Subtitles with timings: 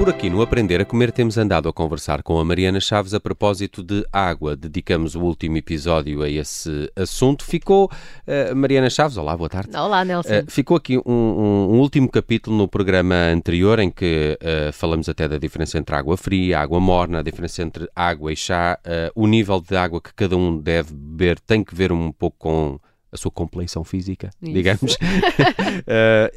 [0.00, 3.20] Por aqui no Aprender a Comer temos andado a conversar com a Mariana Chaves a
[3.20, 4.56] propósito de água.
[4.56, 7.44] Dedicamos o último episódio a esse assunto.
[7.44, 7.84] Ficou,
[8.26, 9.76] uh, Mariana Chaves, olá, boa tarde.
[9.76, 10.38] Olá, Nelson.
[10.38, 15.06] Uh, ficou aqui um, um, um, último capítulo no programa anterior em que uh, falamos
[15.06, 18.78] até da diferença entre água fria, água morna, a diferença entre água e chá,
[19.14, 22.80] o nível de água que cada um deve beber tem que ver um pouco com
[23.12, 24.52] a sua compleição física, Isso.
[24.52, 24.94] digamos.
[24.94, 24.98] uh,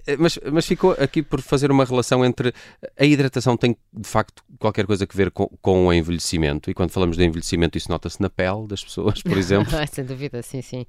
[0.19, 2.53] mas, mas ficou aqui por fazer uma relação entre
[2.97, 6.91] a hidratação tem de facto qualquer coisa a ver com, com o envelhecimento e quando
[6.91, 9.71] falamos de envelhecimento isso nota-se na pele das pessoas, por exemplo.
[9.91, 10.85] sem dúvida, sim, sim.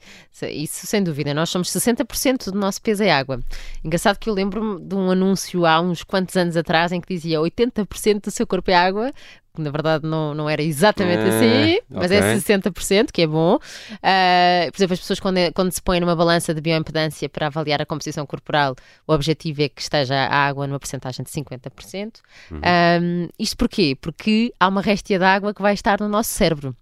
[0.51, 1.35] Isso sem dúvida.
[1.35, 3.41] Nós somos 60% do nosso peso é água.
[3.85, 7.39] Engraçado que eu lembro-me de um anúncio há uns quantos anos atrás em que dizia
[7.39, 9.13] 80% do seu corpo é água,
[9.59, 12.31] na verdade não, não era exatamente é, assim, mas é okay.
[12.31, 13.57] é 60%, que é bom.
[13.57, 17.81] Uh, por exemplo, as pessoas quando, quando se põem numa balança de bioimpedância para avaliar
[17.81, 18.75] a composição corporal,
[19.07, 22.21] o objetivo é que esteja a água numa porcentagem de 50%.
[22.51, 22.59] Uhum.
[22.59, 23.97] Um, isto porquê?
[24.01, 26.77] Porque há uma réstia de água que vai estar no nosso cérebro.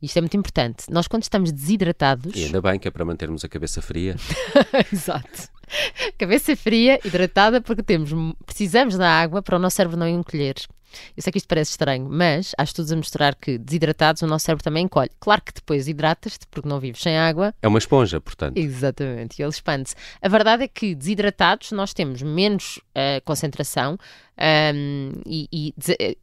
[0.00, 0.84] Isto é muito importante.
[0.88, 2.32] Nós, quando estamos desidratados.
[2.36, 4.14] E ainda bem que é para mantermos a cabeça fria.
[4.92, 5.48] Exato.
[6.16, 8.10] Cabeça fria, hidratada, porque temos,
[8.46, 10.54] precisamos da água para o nosso cérebro não encolher.
[11.16, 14.44] Eu sei que isto parece estranho, mas há estudos a mostrar que desidratados o nosso
[14.46, 15.10] cérebro também encolhe.
[15.20, 17.54] Claro que depois hidratas-te porque não vives sem água.
[17.62, 18.56] É uma esponja, portanto.
[18.56, 19.94] Exatamente, e ele expande-se.
[20.20, 23.98] A verdade é que desidratados nós temos menos uh, concentração,
[24.38, 25.74] um, e, e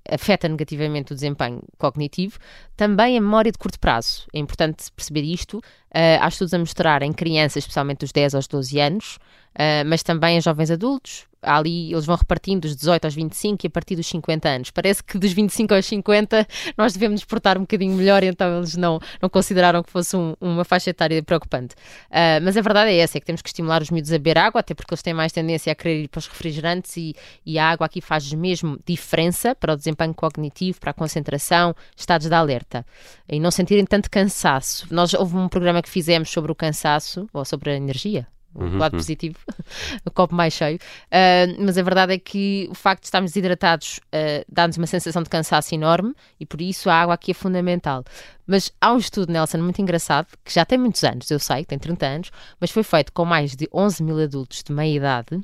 [0.10, 2.40] afeta negativamente o desempenho cognitivo,
[2.76, 4.26] também a memória de curto prazo.
[4.34, 5.58] É importante perceber isto.
[5.58, 9.16] Uh, há estudos a mostrar em crianças, especialmente dos 10 aos 12 anos,
[9.56, 13.68] uh, mas também em jovens adultos, ali eles vão repartindo dos 18 aos 25 e
[13.68, 14.72] a partir dos 50 anos.
[14.72, 18.76] Parece que dos 25 aos 50 nós devemos nos portar um bocadinho melhor, então eles
[18.76, 21.76] não, não consideraram que fosse um, uma faixa etária preocupante.
[22.10, 24.38] Uh, mas a verdade é essa, é que temos que estimular os miúdos a beber
[24.38, 27.16] água, até porque eles têm mais tendência a querer ir para os refrigerantes e,
[27.46, 32.28] e a água aqui faz mesmo diferença para o desempenho cognitivo, para a concentração, estados
[32.28, 32.86] de alerta.
[33.28, 34.88] E não sentirem tanto cansaço.
[34.92, 38.94] Nós houve um programa que fizemos sobre o cansaço, ou sobre a energia, uhum, lado
[38.94, 39.00] uhum.
[39.00, 39.38] positivo,
[40.06, 40.78] o copo mais cheio.
[40.78, 45.22] Uh, mas a verdade é que o facto de estarmos desidratados uh, dá-nos uma sensação
[45.22, 48.04] de cansaço enorme e por isso a água aqui é fundamental.
[48.48, 51.78] Mas há um estudo, Nelson, muito engraçado, que já tem muitos anos, eu sei, tem
[51.78, 55.44] 30 anos, mas foi feito com mais de 11 mil adultos de meia idade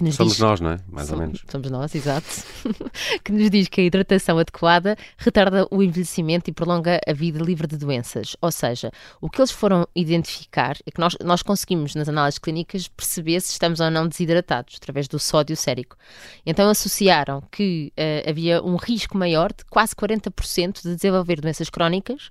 [0.00, 0.78] que nos somos diz, nós, não é?
[0.88, 1.42] Mais somos, ou menos.
[1.46, 2.26] Somos nós, exato.
[3.22, 7.66] que nos diz que a hidratação adequada retarda o envelhecimento e prolonga a vida livre
[7.66, 8.34] de doenças.
[8.40, 8.90] Ou seja,
[9.20, 13.52] o que eles foram identificar é que nós, nós conseguimos, nas análises clínicas, perceber se
[13.52, 15.96] estamos ou não desidratados, através do sódio sérico.
[16.46, 22.28] Então associaram que uh, havia um risco maior de quase 40% de desenvolver doenças crónicas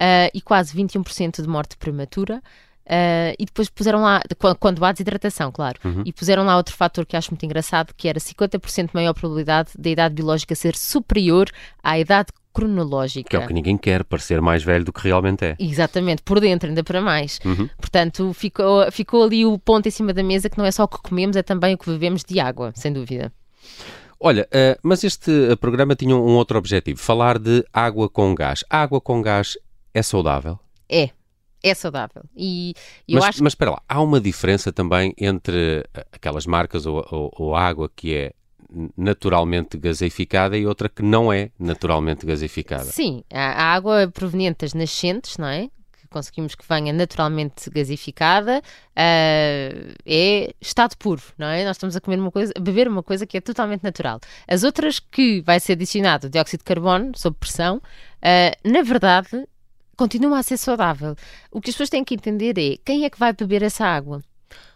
[0.00, 2.42] uh, e quase 21% de morte prematura.
[2.84, 4.20] Uh, e depois puseram lá,
[4.58, 6.02] quando há desidratação, claro, uhum.
[6.04, 9.88] e puseram lá outro fator que acho muito engraçado, que era 50% maior probabilidade da
[9.88, 11.48] idade biológica ser superior
[11.82, 13.30] à idade cronológica.
[13.30, 15.56] Que é o que ninguém quer, parecer mais velho do que realmente é.
[15.58, 17.38] Exatamente, por dentro, ainda para mais.
[17.44, 17.68] Uhum.
[17.78, 20.88] Portanto, ficou, ficou ali o ponto em cima da mesa que não é só o
[20.88, 23.32] que comemos, é também o que bebemos de água, sem dúvida.
[24.20, 28.64] Olha, uh, mas este uh, programa tinha um outro objetivo: falar de água com gás.
[28.70, 29.56] A água com gás
[29.92, 30.58] é saudável?
[30.88, 31.10] É,
[31.62, 32.24] é saudável.
[32.36, 32.74] E
[33.08, 37.32] eu mas, acho mas espera lá, há uma diferença também entre aquelas marcas ou, ou,
[37.36, 38.32] ou água que é
[38.96, 42.84] naturalmente gaseificada e outra que não é naturalmente gaseificada.
[42.84, 45.68] Sim, a água proveniente das nascentes, não é?
[45.92, 51.64] Que conseguimos que venha naturalmente gasificada, uh, é estado puro, não é?
[51.64, 54.20] Nós estamos a comer uma coisa, a beber uma coisa que é totalmente natural.
[54.48, 59.46] As outras que vai ser adicionado dióxido de carbono sob pressão, uh, na verdade
[59.96, 61.14] continua a ser saudável.
[61.50, 64.22] O que as pessoas têm que entender é quem é que vai beber essa água.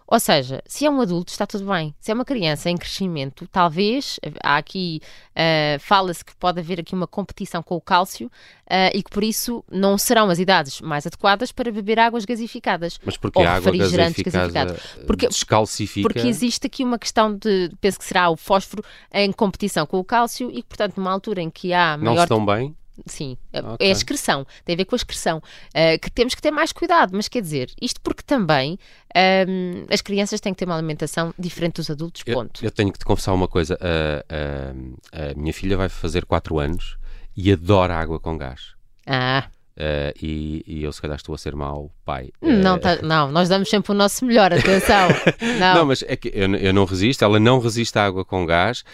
[0.08, 1.92] Ou seja, se é um adulto, está tudo bem.
[1.98, 5.00] Se é uma criança em crescimento, talvez, há aqui,
[5.32, 9.24] uh, fala-se que pode haver aqui uma competição com o cálcio uh, e que por
[9.24, 13.00] isso não serão as idades mais adequadas para beber águas gasificadas.
[13.04, 14.76] Mas porque a água gasificada
[15.08, 16.08] porque, descalcifica?
[16.08, 20.04] Porque existe aqui uma questão de, penso que será o fósforo em competição com o
[20.04, 22.14] cálcio e que, portanto, numa altura em que há maior...
[22.14, 22.76] Não estão bem?
[23.04, 23.86] Sim, é, okay.
[23.86, 26.72] é a excreção, tem a ver com a excreção, uh, que temos que ter mais
[26.72, 28.78] cuidado, mas quer dizer, isto porque também um,
[29.14, 32.62] ehm, as crianças têm que ter uma alimentação diferente dos adultos, ponto.
[32.62, 36.96] Eu, eu tenho que te confessar uma coisa, a minha filha vai fazer 4 anos
[37.36, 38.74] e adora água com gás.
[39.06, 39.48] Ah.
[39.76, 42.30] Uh, e, e, eu se calhar estou a ser mau pai.
[42.40, 45.08] Não, tá, não, nós damos sempre o nosso melhor, atenção.
[45.60, 45.74] não.
[45.74, 48.84] não, mas é que eu, eu não resisto, ela não resiste à água com gás,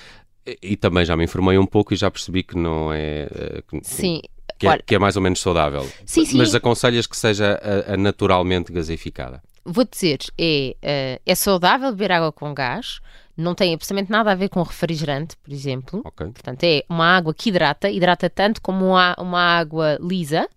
[0.62, 3.29] e também já me informei um pouco e já percebi que não é.
[3.35, 4.21] Eh, que, sim.
[4.59, 5.89] Que é, que é, mais ou menos saudável.
[6.06, 6.39] Sim, sim.
[6.39, 9.43] Mas aconselhas que seja a, a naturalmente gaseificada?
[9.65, 13.00] Vou dizer, é, uh, é saudável beber água com gás,
[13.37, 16.03] não tem absolutamente nada a ver com refrigerante, por exemplo.
[16.05, 16.27] Ok.
[16.29, 20.49] Portanto, é uma água que hidrata, hidrata tanto como uma, uma água lisa.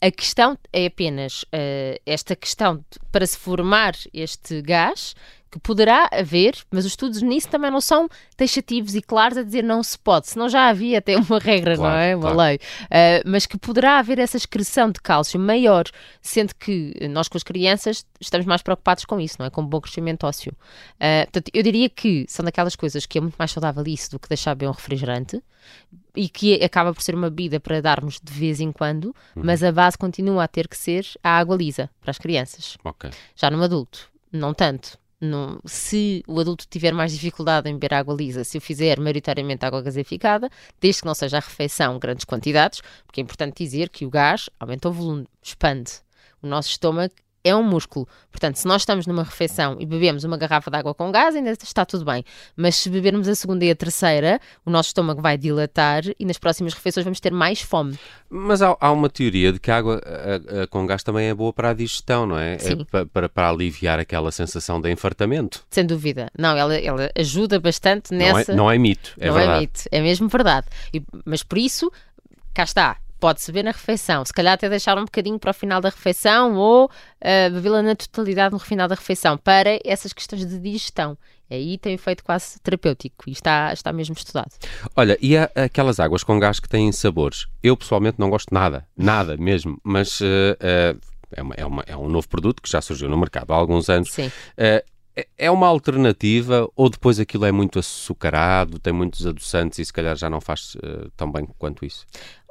[0.00, 5.14] A questão é apenas uh, esta questão de, para se formar este gás,
[5.56, 9.62] que poderá haver, mas os estudos nisso também não são taxativos e claros a dizer
[9.64, 12.14] não se pode, senão já havia até uma regra, Claro, não é?
[12.16, 12.38] Uma claro.
[12.38, 12.56] lei.
[12.56, 15.84] Uh, mas que poderá haver essa excreção de cálcio maior,
[16.20, 19.50] sendo que nós com as crianças estamos mais preocupados com isso, não é?
[19.50, 20.52] Com o bom crescimento ósseo.
[20.96, 24.18] Uh, portanto, eu diria que são daquelas coisas que é muito mais saudável isso do
[24.18, 25.42] que deixar beber um refrigerante
[26.14, 29.72] e que acaba por ser uma bebida para darmos de vez em quando, mas a
[29.72, 32.76] base continua a ter que ser a água lisa para as crianças.
[32.84, 33.10] Ok.
[33.34, 34.98] Já num adulto, não tanto.
[35.64, 39.80] Se o adulto tiver mais dificuldade em beber água lisa, se o fizer maioritariamente água
[39.80, 44.10] gaseificada, desde que não seja a refeição grandes quantidades, porque é importante dizer que o
[44.10, 45.92] gás aumenta o volume, expande.
[46.42, 47.14] O nosso estômago
[47.48, 48.06] é um músculo.
[48.30, 51.50] Portanto, se nós estamos numa refeição e bebemos uma garrafa de água com gás, ainda
[51.52, 52.24] está tudo bem.
[52.56, 56.38] Mas se bebermos a segunda e a terceira, o nosso estômago vai dilatar e nas
[56.38, 57.98] próximas refeições vamos ter mais fome.
[58.28, 61.34] Mas há, há uma teoria de que a água a- a- com gás também é
[61.34, 62.54] boa para a digestão, não é?
[62.54, 62.84] É Sim.
[62.84, 65.64] pa- para, para aliviar aquela sensação de enfartamento.
[65.70, 66.30] Sem dúvida.
[66.36, 68.52] Não, ela, ela ajuda bastante Não nessa.
[68.52, 69.56] é, não é mito, é não verdade.
[69.56, 70.66] é mito, é mesmo verdade.
[70.92, 71.90] E- mas por isso,
[72.52, 72.96] cá está.
[73.18, 76.54] Pode-se beber na refeição, se calhar até deixar um bocadinho para o final da refeição
[76.56, 76.90] ou
[77.20, 81.16] ah, bebê-la na totalidade no final da refeição para essas questões de digestão.
[81.50, 84.50] Aí tem um efeito quase terapêutico e está, está mesmo estudado.
[84.96, 87.46] Olha, e há aquelas águas com gás que têm sabores?
[87.62, 90.96] Eu pessoalmente não gosto nada, nada mesmo, mas eh, eh,
[91.32, 93.88] é, uma- é uma- é um novo produto que já surgiu no mercado há alguns
[93.88, 94.12] anos.
[94.12, 94.30] Sim.
[94.56, 94.84] Eh,
[95.16, 99.92] é- é uma alternativa ou depois aquilo é muito açucarado, tem muitos adoçantes e se
[99.92, 102.04] calhar já não faz eh, tão bem quanto isso?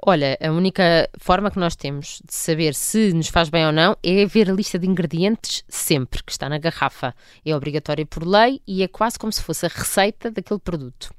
[0.08, 3.96] Olha, a única forma que nós temos de saber se nos faz bem ou não
[4.04, 7.16] é ver a lista de ingredientes sempre, que está na garrafa.
[7.44, 11.10] É obrigatória por lei e é quase como se fosse a receita daquele produto.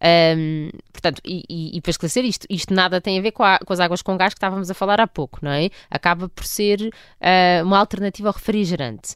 [0.00, 3.58] Ahm, portanto, e, e- e para esclarecer isto, isto nada tem a ver com, a-
[3.64, 5.70] com as águas com gás que estávamos a falar há pouco, não é?
[5.88, 9.14] Acaba por ser ah, uma alternativa ao refrigerante.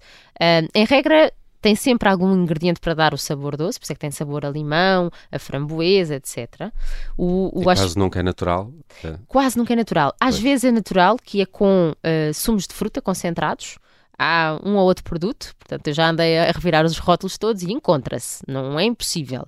[0.74, 4.00] Em regra, tem sempre algum ingrediente para dar o sabor doce, por isso é que
[4.00, 6.70] tem sabor a limão, a framboesa, etc.
[7.16, 8.72] O, o E ach- caso nunca é natural,
[9.04, 10.14] eh, quase nunca é natural.
[10.20, 10.42] Às Pois.
[10.42, 13.76] vezes é natural, que é com eh, sumos de fruta concentrados.
[14.20, 17.70] Há um ou outro produto, portanto, eu já andei a revirar os rótulos todos e
[17.72, 19.46] encontra-se, não é impossível.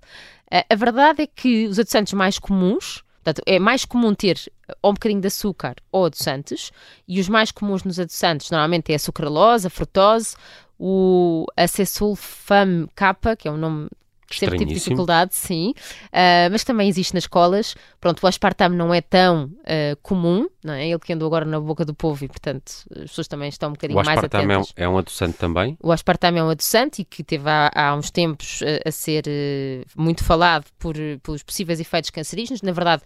[0.51, 4.39] Eh, a verdade é que os adoçantes mais comuns, portanto, é mais comum ter
[4.81, 6.71] ou um bocadinho de açúcar ou adoçantes,
[7.09, 10.37] e os mais comuns nos adoçantes normalmente é a sucralose, a frutose,
[10.83, 13.91] o acesulfame K, que é um nome
[14.39, 15.75] sempre tive dificuldade, sim,
[16.13, 17.75] ah, mas também existe nas escolas.
[18.01, 20.89] Pronto, o aspartame não é tão ah, comum, não é?
[20.89, 23.73] Ele que andou agora na boca do povo e, portanto, as pessoas também estão um
[23.73, 24.75] bocadinho o mais aspartame é um, atentas.
[24.77, 25.79] é um adoçante também.
[25.83, 29.25] O aspartame é um adoçante e que teve há, há uns tempos eh, a ser
[29.27, 32.63] eh, muito falado por, pelos possíveis efeitos cancerígenos.
[32.63, 33.03] Na verdade,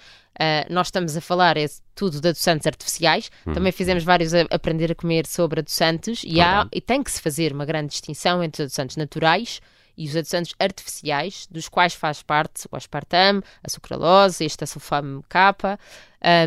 [0.69, 3.31] nós estamos a falar é tudo de adoçantes artificiais.
[3.47, 3.53] Uhum.
[3.53, 6.71] Também fizemos vários a aprender a comer sobre adoçantes e, há, Verdade.
[6.73, 9.61] e tem que se fazer uma grande distinção entre adoçantes naturais
[9.97, 15.79] e os adoçantes artificiais, dos quais faz parte o aspartame, a sucralose, este sulfame K.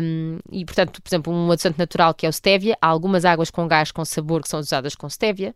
[0.02, 3.50] Um, e, portanto, por exemplo, um adoçante natural que é o stevia, há algumas águas
[3.50, 5.54] com gás com sabor que são usadas com stevia.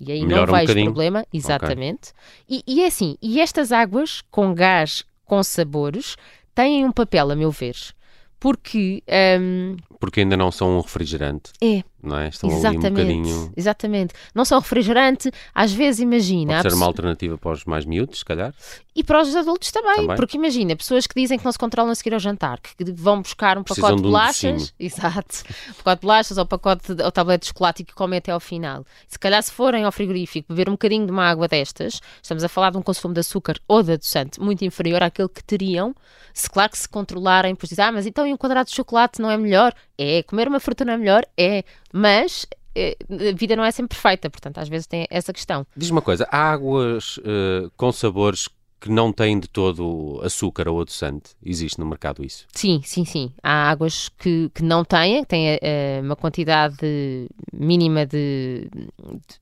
[0.00, 0.86] E aí Melhora um não vejo bocadinho.
[0.86, 2.12] problema, exatamente.
[2.48, 6.16] E, e é assim, e estas águas com gás com sabores
[6.54, 7.76] têm um papel, a meu ver,
[8.40, 9.02] porque
[9.40, 12.28] um, Porque ainda não são um refrigerante, é, não é?
[12.28, 13.52] Estão ali um exatamente, bocadinho.
[13.56, 14.14] exatamente.
[14.34, 18.24] Não só refrigerante, às vezes imagina, Pode ser uma alternativa para os mais miúdos, se
[18.24, 18.54] calhar.
[18.94, 20.16] e para os adultos também, Também.
[20.16, 23.20] porque imagina, pessoas que dizem que não se controlam a seguir ao jantar, que vão
[23.22, 27.02] buscar um Precisam pacote de um bolachas, exato, um pacote de bolachas ou pacote de,
[27.02, 28.84] ou tablete de chocolate e que comem até ao final.
[29.06, 32.48] Se calhar se forem ao frigorífico beber um bocadinho de uma água destas, estamos a
[32.48, 35.94] falar de um consumo de açúcar ou de adoçante muito inferior àquele que teriam,
[36.32, 39.20] se claro que se controlarem, pois dizem, ah, mas então e um quadrado de chocolate
[39.20, 39.72] não é melhor?
[39.98, 41.26] É, comer uma fruta não é melhor?
[41.36, 45.66] É, mas eh, a vida não é sempre perfeita, portanto às vezes tem essa questão.
[45.76, 48.48] Diz uma coisa, há águas eh, com sabores
[48.80, 51.30] que não têm de todo açúcar ou adoçante?
[51.44, 52.46] Existe no mercado isso?
[52.52, 53.32] Sim, sim, sim.
[53.42, 56.76] Há águas que, que não têm, que têm eh, uma quantidade
[57.52, 58.70] mínima de,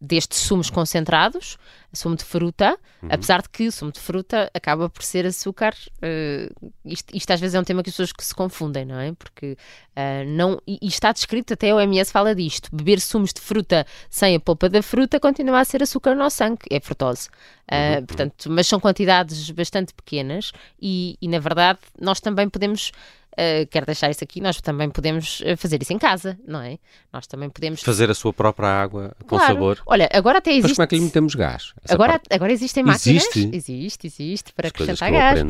[0.00, 1.58] destes sumos concentrados,
[1.96, 5.74] sumo de fruta, apesar de que o sumo de fruta acaba por ser açúcar.
[6.02, 6.48] eh,
[6.84, 9.12] isto, isto às vezes é um tema que as pessoas que se confundem, não é?
[9.12, 9.56] Porque
[9.94, 13.86] eh, não, e, e está descrito, até a OMS fala disto: beber sumos de fruta
[14.10, 17.28] sem a polpa da fruta continua a ser açúcar no nosso sangue, é frutose.
[17.66, 22.92] Uh, portanto, mas são quantidades bastante pequenas e, e, na verdade, nós também podemos
[23.38, 26.78] uh, quero deixar isso aqui, nós também podemos fazer isso em casa, não é?
[27.12, 27.82] Nós também podemos...
[27.82, 29.54] Fazer a sua própria água com claro.
[29.54, 29.82] sabor.
[29.86, 30.68] Olha, agora até existe...
[30.68, 31.72] Mas como é que lhe metemos gás?
[31.88, 33.24] agora, agora existem máquinas...
[33.24, 33.50] Existe?
[33.52, 35.40] Existe, existe, para As acrescentar gás.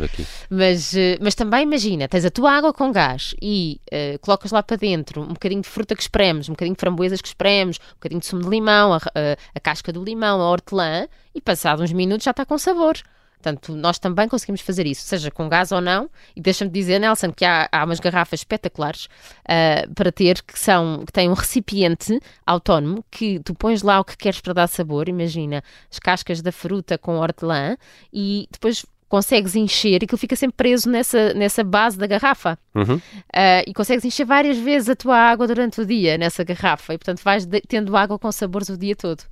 [0.51, 4.63] Mas, uh, mas também imagina, tens a tua água com gás e uh, colocas lá
[4.63, 7.95] para dentro um bocadinho de fruta que espremes, um bocadinho de framboesas que espremes, um
[7.95, 11.83] bocadinho de sumo de limão, a, a, a casca do limão, a hortelã, e passado
[11.83, 12.97] uns minutos já está com sabor.
[13.41, 16.11] Portanto, nós também conseguimos fazer isso, seja com gás ou não.
[16.35, 19.07] E deixa-me dizer, Nelson, que há, há umas garrafas espetaculares
[19.45, 24.05] uh, para ter que, são, que têm um recipiente autónomo que tu pões lá o
[24.05, 25.09] que queres para dar sabor.
[25.09, 27.77] Imagina as cascas da fruta com hortelã
[28.13, 32.59] e depois consegues encher, aquilo fica sempre preso nessa, nessa base da garrafa.
[32.75, 32.97] Uhum.
[32.97, 36.95] Uh, e consegues encher várias vezes a tua água durante o dia nessa garrafa.
[36.95, 39.23] E portanto vais de, tendo água com sabores o dia todo,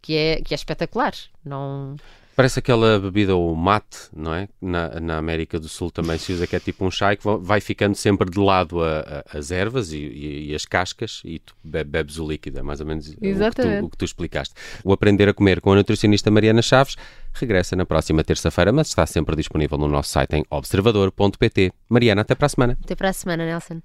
[0.00, 1.12] que é, que é espetacular.
[1.44, 1.96] Não.
[2.36, 4.46] Parece aquela bebida, o mate, não é?
[4.60, 7.62] Na, na América do Sul também se usa, que é tipo um chá que vai
[7.62, 11.54] ficando sempre de lado a, a, as ervas e, e, e, as cascas e tu
[11.64, 13.18] bebes o líquido, é mais ou menos o que,
[13.54, 14.54] tu, o que, tu, explicaste.
[14.84, 16.96] O Aprender a Comer com a nutricionista Mariana Chaves
[17.32, 21.72] regressa na próxima terça-feira, mas está sempre disponível no nosso site em observador.pt.
[21.88, 22.78] Mariana, até para a semana.
[22.84, 23.80] Até para a semana, Nelson.